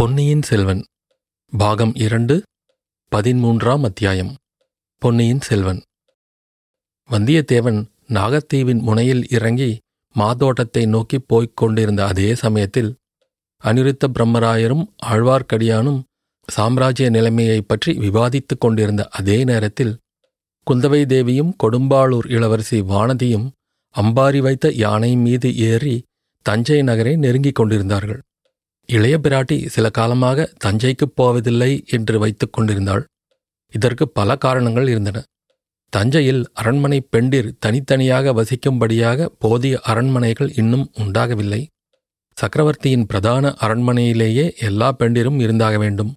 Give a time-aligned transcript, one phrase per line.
[0.00, 0.84] பொன்னியின் செல்வன்
[1.58, 2.42] பாகம் இரண்டு
[3.16, 4.36] பதிமூன்றாம் அத்தியாயம்.
[4.98, 5.82] பொன்னியின் செல்வன்.
[7.10, 9.78] வந்தியத்தேவன் நாகத்தீவின் முனையில் இறங்கி
[10.12, 12.96] மாதோட்டத்தை நோக்கிப் போய்க் கொண்டிருந்த அதே சமயத்தில்
[13.64, 16.02] அனிருத்த பிரம்மராயரும் ஆழ்வார்க்கடியானும்
[16.46, 19.98] சாம்ராஜ்ய நிலைமையைப் பற்றி விவாதித்துக் கொண்டிருந்த அதே நேரத்தில்
[20.70, 23.50] குந்தவை தேவியும் கொடும்பாளூர் இளவரசி வானதியும்
[23.96, 26.02] அம்பாரி வைத்த யானை மீது ஏறி
[26.42, 28.22] தஞ்சை நகரை நெருங்கிக் கொண்டிருந்தார்கள்.
[28.86, 33.04] இளைய பிராட்டி சில காலமாக தஞ்சைக்குப் போவதில்லை என்று வைத்துக் கொண்டிருந்தாள்.
[33.72, 35.22] இதற்கு பல காரணங்கள் இருந்தன.
[35.90, 41.66] தஞ்சையில் அரண்மனை பெண்டிர் தனித்தனியாக வசிக்கும்படியாக போதிய அரண்மனைகள் இன்னும் உண்டாகவில்லை.
[42.34, 46.14] சக்கரவர்த்தியின் பிரதான அரண்மனையிலேயே எல்லா பெண்டிரும் இருந்தாக வேண்டும்.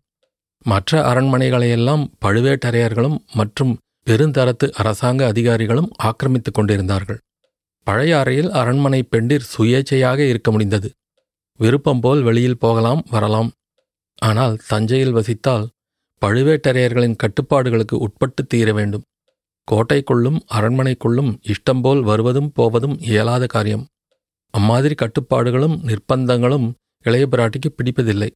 [0.64, 7.20] மற்ற அரண்மனைகளையெல்லாம் பழுவேட்டரையர்களும் மற்றும் பெருந்தரத்து அரசாங்க அதிகாரிகளும் ஆக்கிரமித்துக் கொண்டிருந்தார்கள்.
[7.84, 10.92] பழைய அறையில் அரண்மனை பெண்டிர் சுயேச்சையாக இருக்க முடிந்தது.
[11.60, 13.52] விருப்பம் போல் வெளியில் போகலாம் வரலாம்.
[14.22, 15.66] ஆனால் தஞ்சையில் வசித்தால்
[16.22, 19.04] பழுவேட்டரையர்களின் கட்டுப்பாடுகளுக்கு உட்பட்டு தீர வேண்டும்.
[19.72, 23.86] கோட்டைக்குள்ளும் அரண்மனைக்குள்ளும் இஷ்டம்போல் வருவதும் போவதும் இயலாத காரியம்.
[24.52, 26.68] அம்மாதிரி கட்டுப்பாடுகளும் நிர்பந்தங்களும்
[27.06, 28.30] இளைய பிராட்டிக்கு பிடிப்பதில்லை.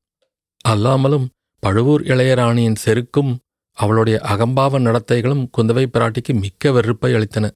[0.66, 1.28] அல்லாமலும்
[1.64, 3.32] பழுவூர் இளையராணியின் செருக்கும்
[3.78, 7.50] அவளுடைய அகம்பாவ நடத்தைகளும் குந்தவை பிராட்டிக்கு மிக்க வெறுப்பை அளித்தன.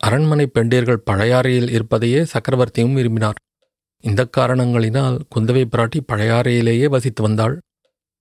[0.00, 3.38] அரண்மனை பெண்டியர்கள் பழையாறையில் இருப்பதையே சக்கரவர்த்தியும் விரும்பினார்.
[4.04, 7.54] இந்த காரணங்களினால் குந்தவை பிராட்டி பழையாறையிலேயே வசித்து வந்தாள்.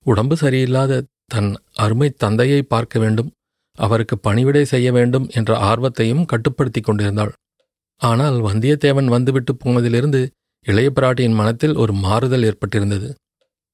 [0.06, 3.30] உடம்பு சரியில்லாத தன் அருமை தந்தையை பார்க்க வேண்டும்.
[3.78, 7.33] அவருக்கு பணிவிடை செய்ய வேண்டும் என்ற ஆர்வத்தையும் கட்டுப்படுத்திக் கொண்டிருந்தாள்.
[8.02, 10.22] ஆனால் வந்தியத்தேவன் வந்துவிட்டு போனதிலிருந்து
[10.66, 13.09] இளைய பிராட்டியின் மனத்தில் ஒரு மாறுதல் ஏற்பட்டிருந்தது.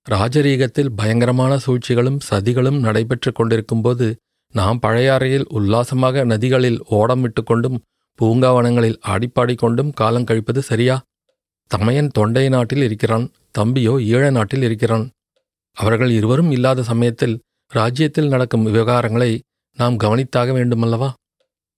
[0.08, 4.08] ராஜரீகத்தில் பயங்கரமான சூழ்ச்சிகளும் சதிகளும் நடைபெற்றுக் கொண்டிருக்கும்போது
[4.54, 7.78] நாம் பழையாறையில் உல்லாசமாக நதிகளில் ஓடமிட்டு கொண்டும்
[8.20, 10.96] பூங்காவனங்களில் ஆடிப்பாடிக் கொண்டும் காலம் கழிப்பது சரியா?
[11.72, 13.26] தமையன் தொண்டை நாட்டில் இருக்கிறான்
[13.58, 15.06] தம்பியோ ஈழ நாட்டில் இருக்கிறான்.
[15.78, 17.36] அவர்கள் இருவரும் இல்லாத சமயத்தில்
[17.72, 19.32] ராஜ்யத்தில் நடக்கும் விவகாரங்களை
[19.78, 21.10] நாம் கவனித்தாக வேண்டுமல்லவா?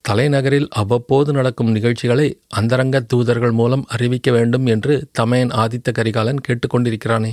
[0.06, 7.32] தலைநகரில் அவ்வப்போது நடக்கும் நிகழ்ச்சிகளை அந்தரங்க தூதர்கள் மூலம் அறிவிக்க வேண்டும் என்று தமையன் ஆதித்த கரிகாலன் கேட்டுக்கொண்டிருக்கிறானே.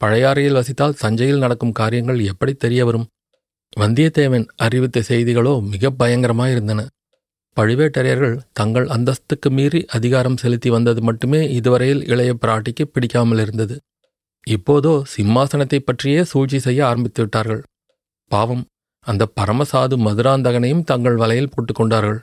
[0.00, 3.06] பழையாறையில் வசித்தால் தஞ்சையில் நடக்கும் காரியங்கள் எப்படி தெரிய வரும்?
[3.76, 6.80] வந்தியத்தேவன் அறிவித்த செய்திகளோ மிக பயங்கரமாயிருந்தன.
[7.56, 13.74] பழுவேட்டரையர்கள் தங்கள் அந்தஸ்துக்கு மீறி அதிகாரம் செலுத்தி வந்தது மட்டுமே இதுவரையில் இளைய பிராட்டிக்கு பிடிக்காமல் இருந்தது.
[14.46, 17.62] இப்போதோ சிம்மாசனத்தை பற்றியே சூழ்ச்சி செய்ய ஆரம்பித்து விட்டார்கள்.
[18.30, 18.64] பாவம்
[19.06, 22.18] அந்த பரமசாது மதுராந்தகனையும் தங்கள் வலையில் போட்டுக்கொண்டார்கள்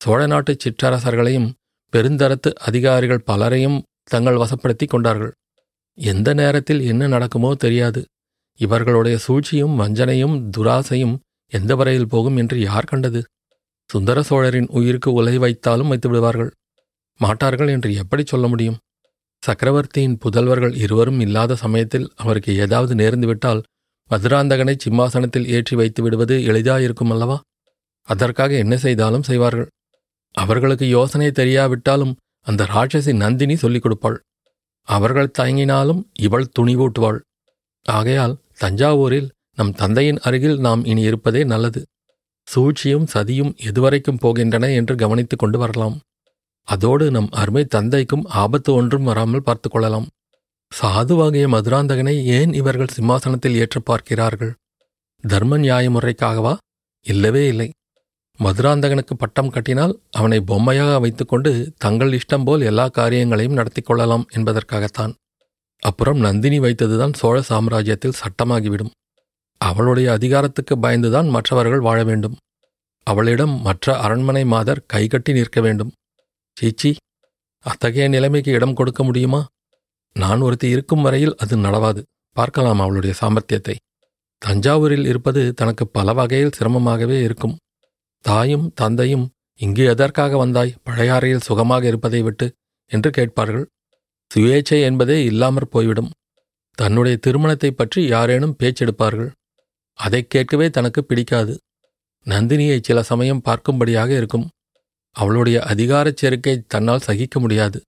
[0.00, 1.48] சோழ நாட்டு சிற்றரசர்களையும்
[1.92, 5.32] பெருந்தரத்து அதிகாரிகள் பலரையும் தங்கள் வசப்படுத்தி கொண்டார்கள்.
[5.98, 8.00] எந்த நேரத்தில் என்ன நடக்குமோ தெரியாது.
[8.60, 11.16] இவர்களுடைய சூழ்ச்சியும் வஞ்சனையும் துராசையும்
[11.52, 13.20] எந்த வரையில் போகும் என்று யார் கண்டது?
[13.90, 16.50] சுந்தர சோழரின் உயிருக்கு உலை வைத்தாலும் வைத்து விடுவார்கள்
[17.20, 18.78] மாட்டார்கள் என்று எப்படி சொல்ல முடியும்?
[19.42, 23.60] சக்கரவர்த்தியின் புதல்வர்கள் இருவரும் இல்லாத சமயத்தில் அவருக்கு ஏதாவது நேர்ந்துவிட்டால்
[24.10, 27.38] மதுராந்தகனை சிம்மாசனத்தில் ஏற்றி வைத்து விடுவது எளிதாயிருக்கும் அல்லவா?
[28.08, 29.68] அதற்காக என்ன செய்தாலும் செய்வார்கள்.
[30.34, 32.14] அவர்களுக்கு யோசனை தெரியாவிட்டாலும்
[32.46, 34.18] அந்த ராட்சசி நந்தினி சொல்லிக் கொடுப்பாள்.
[34.88, 37.18] அவர்கள் தயங்கினாலும் இவள் துணிவூட்டுவாள்
[37.86, 41.80] ஆகையால் தஞ்சாவூரில் நம் தந்தையின் அருகில் நாம் இனி இருப்பதே நல்லது.
[42.54, 45.96] சூழ்ச்சியும் சதியும் எதுவரைக்கும் போகின்றன என்று கவனித்துக் கொண்டு வரலாம்.
[46.68, 50.06] அதோடு நம் அருமை தந்தைக்கும் ஆபத்து ஒன்றும் வராமல் பார்த்து கொள்ளலாம்.
[50.72, 54.52] சாதுவாகிய மதுராந்தகனை ஏன் இவர்கள் சிம்மாசனத்தில் ஏற்ற பார்க்கிறார்கள்?
[55.24, 56.56] தர்ம நியாய முறைக்காகவா?
[57.06, 57.70] இல்லவே இல்லை.
[58.38, 65.14] மதுராந்தகனுக்கு பட்டம் கட்டினால் அவனை பொம்மையாக வைத்துக்கொண்டு தங்கள் இஷ்டம் போல் எல்லா காரியங்களையும் நடத்தி கொள்ளலாம் என்பதற்காகத்தான்.
[65.82, 68.90] அப்புறம் நந்தினி வைத்ததுதான் சோழ சாம்ராஜ்யத்தில் சட்டமாகிவிடும்.
[69.58, 72.36] அவளுடைய அதிகாரத்துக்கு பயந்துதான் மற்றவர்கள் வாழ வேண்டும்.
[73.02, 75.92] அவளிடம் மற்ற அரண்மனை மாதர் கைகட்டி நிற்க வேண்டும்.
[76.54, 76.96] சீச்சி
[77.58, 79.46] அத்தகைய நிலைமைக்கு இடம் கொடுக்க முடியுமா?
[80.12, 82.02] நான் ஒருத்தி இருக்கும் வரையில் அது நடவாது.
[82.32, 83.74] பார்க்கலாம் அவளுடைய சாமர்த்தியத்தை.
[84.46, 87.58] தஞ்சாவூரில் இருப்பது தனக்கு பல வகையில் சிரமமாகவே இருக்கும்.
[88.20, 90.74] தாயும் தந்தையும் இங்கு எதற்காக வந்தாய்?
[90.84, 92.52] பழையாறையில் சுகமாக இருப்பதை விட்டு
[92.86, 93.68] என்று கேட்பார்கள்.
[94.34, 96.10] சுயேச்சை என்பதே இல்லாமற் போய்விடும்.
[96.74, 99.30] தன்னுடைய திருமணத்தைப் பற்றி யாரேனும் பேச்செடுப்பார்கள்.
[99.98, 101.58] அதைக் கேட்கவே தனக்கு பிடிக்காது.
[102.24, 104.48] நந்தினியை சில சமயம் பார்க்கும்படியாக இருக்கும்.
[105.12, 107.80] அவளுடைய அதிகாரச் சேர்க்கை தன்னால் சகிக்க முடியாது.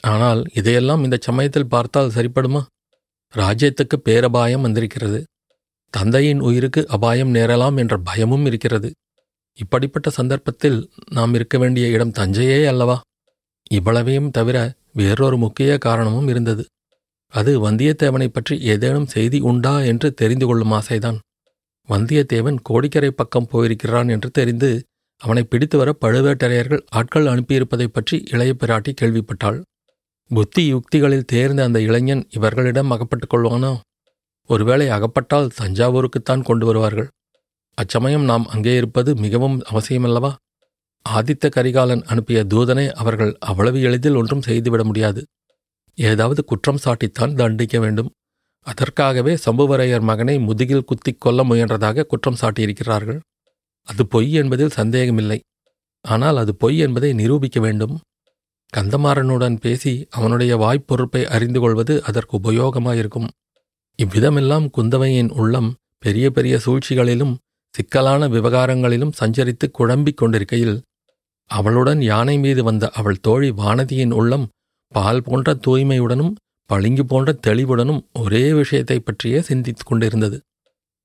[0.00, 2.62] ஆனால் இதையெல்லாம் இந்த சமயத்தில் பார்த்தால் சரிப்படுமா?
[3.34, 5.24] ராஜ்யத்துக்கு பேரபாயம் வந்திருக்கிறது.
[5.90, 8.92] தந்தையின் உயிருக்கு அபாயம் நேரலாம் என்ற பயமும் இருக்கிறது.
[9.54, 13.00] இப்படிப்பட்ட சந்தர்ப்பத்தில் நாம் இருக்க வேண்டிய இடம் தஞ்சையே அல்லவா?
[13.70, 16.64] இவ்வளவையும் தவிர வேறொரு முக்கிய காரணமும் இருந்தது.
[17.28, 21.18] அது வந்தியத்தேவனைப் பற்றி ஏதேனும் செய்தி உண்டா என்று தெரிந்து கொள்ளும் ஆசைதான்.
[21.88, 24.84] வந்தியத்தேவன் கோடிக்கரை பக்கம் போயிருக்கிறான் என்று தெரிந்து
[25.16, 29.62] அவனை பிடித்து வர பழுவேட்டரையர்கள் ஆட்கள் அனுப்பியிருப்பதைப் பற்றி இளைய பிராட்டி கேள்விப்பட்டாள்.
[30.28, 33.78] புத்தி யுக்திகளில் தேர்ந்த அந்த இளைஞன் இவர்களிடம் அகப்பட்டுக் கொள்வானோ?
[34.46, 37.08] ஒருவேளை அகப்பட்டால் தஞ்சாவூருக்குத்தான் கொண்டு வருவார்கள்.
[37.74, 40.32] அச்சமயம் நாம் அங்கே இருப்பது மிகவும் அவசியமல்லவா?
[41.08, 45.24] ஆதித்த கரிகாலன் அனுப்பிய தூதனை அவர்கள் அவ்வளவு எளிதில் ஒன்றும் செய்துவிட முடியாது.
[45.94, 48.10] ஏதாவது குற்றம் சாட்டித்தான் தண்டிக்க வேண்டும்.
[48.66, 53.20] அதற்காகவே சம்புவரையர் மகனை முதுகில் குத்திக் கொல்ல முயன்றதாக குற்றம் சாட்டியிருக்கிறார்கள்.
[53.88, 55.38] அது பொய் என்பதில் சந்தேகமில்லை.
[56.04, 57.94] ஆனால் அது பொய் என்பதை நிரூபிக்க வேண்டும்.
[58.72, 63.28] கந்தமாறனுடன் பேசி அவனுடைய வாய்ப்பொறுப்பை அறிந்து கொள்வது அதற்கு உபயோகமாயிருக்கும்.
[63.98, 67.34] இவ்விதமெல்லாம் குந்தவையின் உள்ளம் பெரிய பெரிய சூழ்ச்சிகளிலும்
[67.74, 70.76] சிக்கலான விவகாரங்களிலும் சஞ்சரித்து குழம்பிக் கொண்டிருக்கையில்
[71.50, 74.46] அவளுடன் யானை மீது வந்த அவள் தோழி வானதியின் உள்ளம்
[74.92, 76.32] பால் போன்ற தூய்மையுடனும்
[76.72, 80.40] பளிங்கு போன்ற தெளிவுடனும் ஒரே விஷயத்தைப் பற்றியே சிந்தித்துக் கொண்டிருந்தது.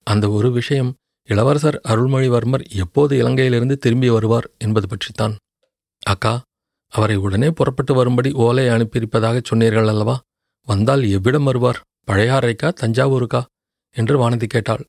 [0.03, 5.35] அந்த ஒரு விஷயம் இளவரசர் அருள்மொழிவர்மர் எப்போது இலங்கையிலிருந்து திரும்பி வருவார் என்பது பற்றித்தான்.
[5.99, 6.41] அக்கா
[6.87, 10.19] அவரை உடனே புறப்பட்டு வரும்படி ஓலை அனுப்பியிருப்பதாகச் சொன்னீர்கள் அல்லவா?
[10.65, 11.81] வந்தால் எவ்விடம் வருவார்?
[12.11, 13.43] பழையாறைக்கா தஞ்சாவூருக்கா?
[13.91, 14.85] என்று வானதி கேட்டாள்.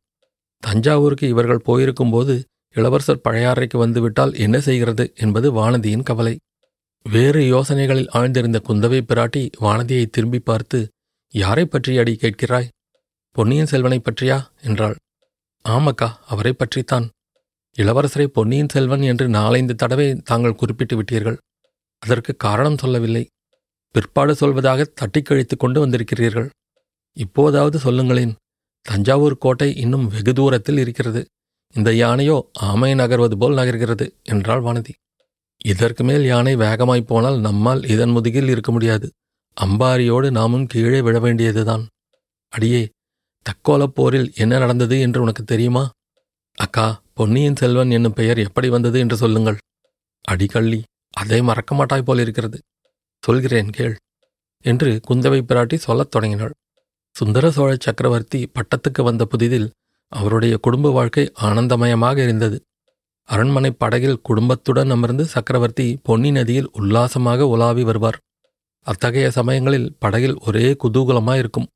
[0.59, 2.45] தஞ்சாவூருக்கு இவர்கள் போயிருக்கும்போது
[2.75, 6.39] இளவரசர் பழையாறைக்கு வந்துவிட்டால் என்ன செய்கிறது என்பது வானதியின் கவலை.
[7.11, 10.89] வேறு யோசனைகளில் ஆழ்ந்திருந்த குந்தவை பிராட்டி வானதியை திரும்பி பார்த்து
[11.29, 12.69] யாரை பற்றி அடி கேட்கிறாய்?
[13.31, 14.47] பொன்னியின் செல்வனை பற்றியா?
[14.63, 14.97] என்றாள்.
[15.69, 17.11] ஆமக்கா அவரை பற்றித்தான்.
[17.77, 21.37] இளவரசரை பொன்னியின் செல்வன் என்று நாலைந்து தடவை தாங்கள் குறிப்பிட்டு விட்டீர்கள்.
[21.99, 23.27] அதற்கு காரணம் சொல்லவில்லை.
[23.91, 26.49] பிற்பாடு சொல்வதாக தட்டிக் கழித்துக் கொண்டு வந்திருக்கிறீர்கள்.
[27.13, 28.37] இப்போதாவது சொல்லுங்களேன்.
[28.83, 31.27] தஞ்சாவூர் கோட்டை இன்னும் வெகு தூரத்தில் இருக்கிறது.
[31.75, 34.93] இந்த யானையோ ஆமை நகர்வது போல் நகர்கிறது என்றாள் வானதி.
[35.65, 39.11] இதற்கு மேல் யானை வேகமாய்ப் போனால் நம்மால் இதன் முதுகில் இருக்க முடியாது.
[39.61, 41.89] அம்பாரியோடு நாமும் கீழே விழ வேண்டியதுதான்.
[42.49, 42.89] அடியே
[43.43, 45.91] தக்கோலப் போரில் என்ன நடந்தது என்று உனக்கு தெரியுமா?
[46.55, 49.59] அக்கா பொன்னியின் செல்வன் என்னும் பெயர் எப்படி வந்தது என்று சொல்லுங்கள்.
[50.31, 52.59] அடிக்கள்ளி அதை மறக்க மாட்டாய் போல் இருக்கிறது
[53.21, 53.97] சொல்கிறேன் கேள்
[54.61, 56.53] என்று குந்தவை பிராட்டி சொல்லத் தொடங்கினாள்.
[57.11, 59.71] சுந்தர சோழ சக்கரவர்த்தி பட்டத்துக்கு வந்த புதிதில்
[60.09, 62.63] அவருடைய குடும்ப வாழ்க்கை ஆனந்தமயமாக இருந்தது.
[63.29, 68.19] அரண்மனை படகில் குடும்பத்துடன் அமர்ந்து சக்கரவர்த்தி பொன்னி நதியில் உல்லாசமாக உலாவி வருவார்.
[68.87, 71.69] அத்தகைய சமயங்களில் படகில் ஒரே குதூகலமாயிருக்கும்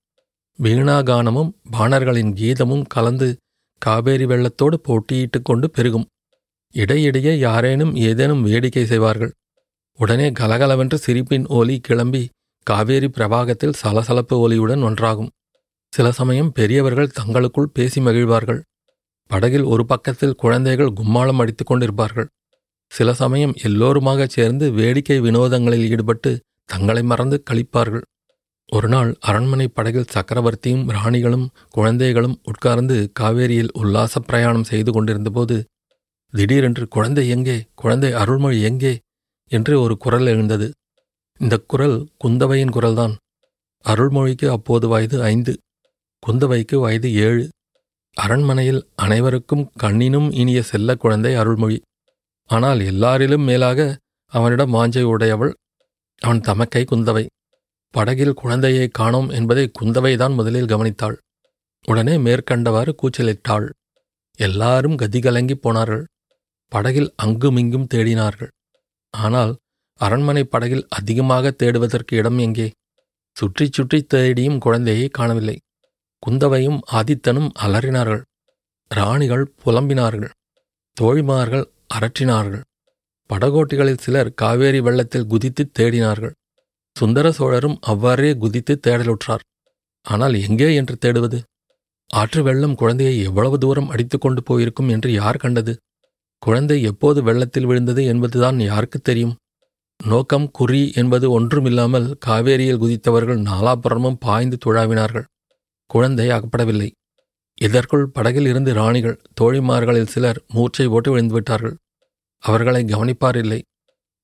[0.59, 3.37] வீணாகானமும் பாணர்களின் கீதமும் கலந்து
[3.79, 6.07] காவேரி வெள்ளத்தோடு போட்டியிட்டுக் கொண்டு பெருகும்.
[6.75, 9.33] இடையிடையே யாரேனும் ஏதேனும் வேடிக்கை செய்வார்கள்.
[9.99, 12.29] உடனே கலகலவென்று சிரிப்பின் ஒலி கிளம்பி
[12.67, 15.33] காவேரி பிரவாகத்தில் சலசலப்பு ஒலியுடன் ஒன்றாகும்.
[15.93, 18.61] சில சமயம் பெரியவர்கள் தங்களுக்குள் பேசி மகிழ்வார்கள்.
[19.33, 22.29] படகில் ஒரு பக்கத்தில் குழந்தைகள் கும்மாளம் அடித்து கொண்டிருப்பார்கள்.
[22.93, 26.31] சில சமயம் எல்லோருமாகச் சேர்ந்து வேடிக்கை வினோதங்களில் ஈடுபட்டு
[26.65, 28.03] தங்களை மறந்து கழிப்பார்கள்
[28.73, 35.57] ஒருநாள் அரண்மனை படகில் சக்கரவர்த்தியும் ராணிகளும் குழந்தைகளும் உட்கார்ந்து காவேரியில் உல்லாச பிரயாணம் செய்து கொண்டிருந்தபோது
[36.33, 37.57] திடீரென்று குழந்தை எங்கே?
[37.75, 38.93] குழந்தை அருள்மொழி எங்கே?
[39.53, 40.71] என்று ஒரு குரல் எழுந்தது.
[41.41, 43.15] இந்த குரல் குந்தவையின் குரல்தான்.
[43.85, 45.53] அருள்மொழிக்கு அப்போது வயது ஐந்து
[46.23, 47.45] குந்தவைக்கு வயது ஏழு.
[48.17, 51.79] அரண்மனையில் அனைவருக்கும் கண்ணினும் இனிய செல்ல குழந்தை அருள்மொழி.
[52.51, 53.81] ஆனால் எல்லாரிலும் மேலாக
[54.33, 55.53] அவனிடம் வாஞ்சை உடையவள்.
[56.23, 57.25] அவன் தமக்கை குந்தவை.
[57.95, 61.17] படகில் குழந்தையை காணோம் என்பதை குந்தவைதான் முதலில் கவனித்தாள்.
[61.85, 63.67] உடனே மேற்கண்டவாறு கூச்சலிட்டாள்.
[64.39, 66.05] எல்லாரும் கதிகலங்கி போனார்கள்.
[66.73, 68.53] படகில் அங்குமிங்கும் தேடினார்கள்.
[69.15, 69.53] ஆனால்
[70.01, 72.69] அரண்மனை படகில் அதிகமாக தேடுவதற்கு இடம் எங்கே?
[73.37, 75.57] சுற்றி சுற்றி தேடியும் குழந்தையை காணவில்லை.
[76.27, 78.23] குந்தவையும் ஆதித்தனும் அலறினார்கள்.
[78.91, 80.33] ராணிகள் புலம்பினார்கள்.
[80.97, 81.65] தோழிமார்கள்
[81.95, 82.63] அரற்றினார்கள்.
[83.31, 86.35] படகோட்டிகளில் சிலர் காவேரி வெள்ளத்தில் குதித்து தேடினார்கள்.
[86.97, 89.45] சுந்தர சோழரும் அவ்வாறே குதித்து தேடலுற்றார்.
[90.07, 91.39] ஆனால் எங்கே என்று தேடுவது?
[92.11, 95.75] ஆற்று வெள்ளம் குழந்தையை எவ்வளவு தூரம் அடித்துக்கொண்டு போயிருக்கும் என்று யார் கண்டது?
[96.39, 99.35] குழந்தை எப்போது வெள்ளத்தில் விழுந்தது என்பதுதான் யாருக்கு தெரியும்?
[100.01, 105.27] நோக்கம் குறி என்பது ஒன்றுமில்லாமல் காவேரியில் குதித்தவர்கள் நாலாபுறமும் பாய்ந்து துழாவினார்கள்.
[105.93, 106.91] குழந்தை அகப்படவில்லை.
[107.61, 111.77] இதற்குள் படகில் இருந்து ராணிகள் தோழிமார்களில் சிலர் மூர்ச்சை போட்டு விழுந்துவிட்டார்கள்
[112.39, 113.61] அவர்களை கவனிப்பாரில்லை.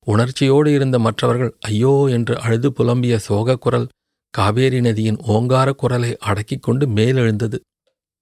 [0.05, 3.89] உணர்ச்சியோடு இருந்த மற்றவர்கள் ஐயோ என்று அழுது புலம்பிய சோகக் குரல்
[4.31, 7.59] காவேரி நதியின் ஓங்கார குரலை அடக்கிக் கொண்டு மேலெழுந்தது.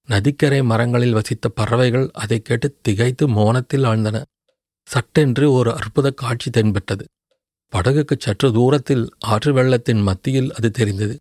[0.05, 4.23] நதிக்கரை மரங்களில் வசித்த பறவைகள் அதைக் கேட்டு திகைத்து மோனத்தில் ஆழ்ந்தன.
[4.85, 7.05] சட்டென்று ஒரு அற்புத காட்சி தென்பட்டது
[7.73, 11.17] படகுக்குச் சற்று தூரத்தில் ஆற்று வெள்ளத்தின் மத்தியில் அது தெரிந்தது.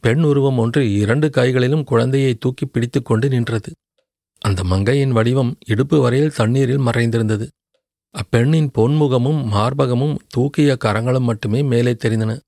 [0.00, 3.72] பெண் உருவம் ஒன்று இரண்டு கைகளிலும் குழந்தையை தூக்கி பிடித்து கொண்டு நின்றது.
[4.40, 7.48] அந்த மங்கையின் வடிவம் இடுப்பு வரையில் தண்ணீரில் மறைந்திருந்தது.
[8.10, 12.40] அப்பெண்ணின் பொன்முகமும் மார்பகமும் தூக்கிய கரங்களும் மட்டுமே மேலே தெரிந்தன.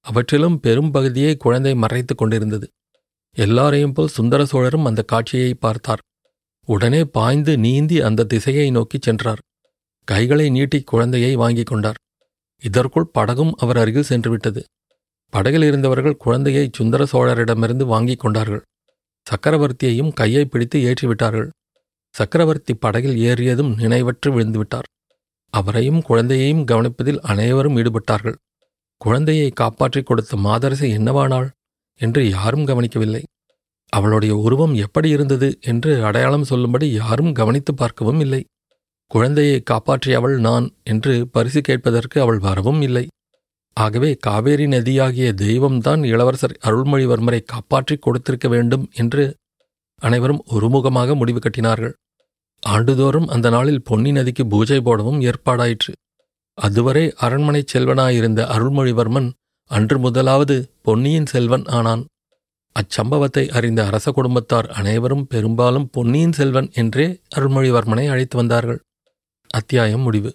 [0.00, 2.70] அவற்றிலும் பெரும் பகுதியை குழந்தை மறைத்துக் கொண்டிருந்தது.
[3.32, 5.98] எல்லாரையும் போல் சுந்தர சோழரும் அந்த காட்சியை பார்த்தார்.
[6.64, 9.38] உடனே பாய்ந்து நீந்தி அந்த திசையை நோக்கிச் சென்றார்.
[10.04, 11.96] கைகளை நீட்டி குழந்தையை வாங்கிக் கொண்டார்.
[12.62, 14.62] இதற்குள் படகும் அவர் அருகில் சென்றுவிட்டது.
[15.36, 18.62] படகில் இருந்தவர்கள் குழந்தையை சுந்தர சோழரிடமிருந்து வாங்கிக் கொண்டார்கள்.
[19.26, 21.48] சக்கரவர்த்தியையும் கையை பிடித்து ஏற்றிவிட்டார்கள்.
[22.14, 24.88] சக்கரவர்த்தி படகில் ஏறியதும் நினைவற்று விழுந்துவிட்டார்.
[25.54, 28.36] அவரையும் குழந்தையையும் கவனிப்பதில் அனைவரும் ஈடுபட்டார்கள்.
[29.00, 31.48] குழந்தையை காப்பாற்றிக் கொடுத்த மாதரசி என்னவானாள்
[32.00, 33.22] என்று யாரும் கவனிக்கவில்லை.
[33.92, 38.40] அவளுடைய உருவம் எப்படி இருந்தது என்று அடையாளம் சொல்லும்படி யாரும் கவனித்து பார்க்கவும் இல்லை.
[39.10, 43.04] குழந்தையை காப்பாற்றியவள் நான் என்று பரிசு கேட்பதற்கு அவள் வரவும் இல்லை.
[43.76, 49.24] ஆகவே காவேரி நதியாகிய தெய்வம்தான் இளவரசர் அருள்மொழிவர்மரை காப்பாற்றிக் கொடுத்திருக்க வேண்டும் என்று
[50.02, 51.94] அனைவரும் ஒருமுகமாக முடிவு கட்டினார்கள்.
[52.62, 55.92] ஆண்டுதோறும் அந்த நாளில் பொன்னி நதிக்கு பூஜை போடவும் ஏற்பாடாயிற்று.
[56.58, 59.28] அதுவரை அரண்மனை செல்வனாயிருந்த அருள்மொழிவர்மன்
[59.70, 62.02] அன்று முதலாவது பொன்னியின் செல்வன் ஆனான்.
[62.76, 67.06] அச்சம்பவத்தை அறிந்த அரச குடும்பத்தார் அனைவரும் பெரும்பாலும் பொன்னியின் செல்வன் என்றே
[67.36, 68.80] அருள்மொழிவர்மனை அழைத்து வந்தார்கள்.
[69.50, 70.30] அத்தியாயம் முடிவு.